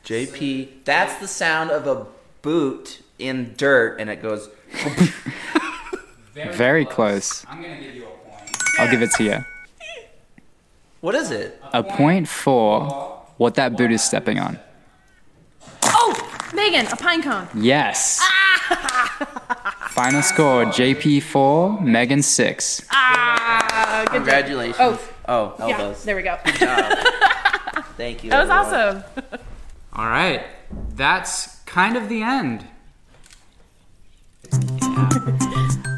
[0.08, 0.70] JP.
[0.86, 2.06] That's the sound of a
[2.42, 4.50] boot in dirt, and it goes.
[6.34, 7.46] Very, close.
[7.50, 8.58] I'm gonna give you a point.
[8.80, 9.44] I'll give it to you.
[11.02, 11.62] What is it?
[11.74, 14.58] A point for what that boot is stepping on.
[15.84, 16.14] Oh,
[16.54, 17.48] Megan, a pine cone.
[17.54, 18.20] Yes.
[19.90, 22.82] Final score JP 4, Megan 6.
[22.92, 24.14] Ah, good job.
[24.16, 24.78] Congratulations.
[24.80, 25.00] Oh.
[25.28, 26.04] Oh, Yeah, elbows.
[26.06, 26.38] there we go.
[27.98, 28.30] Thank you.
[28.30, 29.04] That was everyone.
[29.04, 29.40] awesome.
[29.98, 30.46] All right,
[30.94, 32.64] that's kind of the end.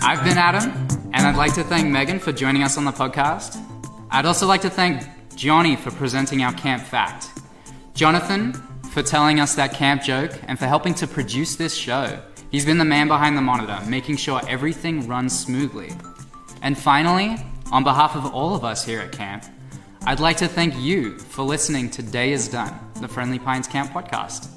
[0.02, 0.72] I've been Adam,
[1.12, 3.62] and I'd like to thank Megan for joining us on the podcast.
[4.10, 5.04] I'd also like to thank
[5.36, 7.28] Johnny for presenting our camp fact,
[7.94, 8.54] Jonathan
[8.92, 12.22] for telling us that camp joke, and for helping to produce this show.
[12.52, 15.92] He's been the man behind the monitor, making sure everything runs smoothly.
[16.62, 17.36] And finally,
[17.72, 19.44] on behalf of all of us here at camp,
[20.06, 23.92] I'd like to thank you for listening to Day is Done, the Friendly Pines Camp
[23.92, 24.50] podcast.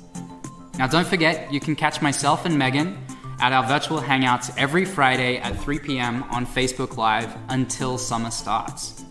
[0.78, 2.96] Now, don't forget, you can catch myself and Megan
[3.40, 6.22] at our virtual hangouts every Friday at 3 p.m.
[6.24, 9.04] on Facebook Live until summer starts.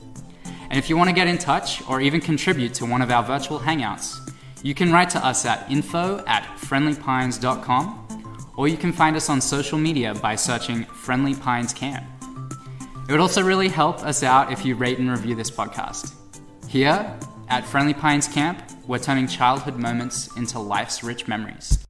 [0.69, 3.23] And if you want to get in touch or even contribute to one of our
[3.23, 4.17] virtual hangouts,
[4.63, 9.41] you can write to us at info at friendlypines.com or you can find us on
[9.41, 12.05] social media by searching Friendly Pines Camp.
[13.07, 16.15] It would also really help us out if you rate and review this podcast.
[16.71, 17.19] Here
[17.49, 21.85] at Friendly Pines Camp, we're turning childhood moments into life's rich memories.